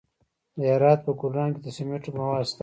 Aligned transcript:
د 0.57 0.59
هرات 0.73 0.99
په 1.05 1.11
ګلران 1.19 1.49
کې 1.53 1.59
د 1.63 1.67
سمنټو 1.77 2.09
مواد 2.17 2.43
شته. 2.49 2.59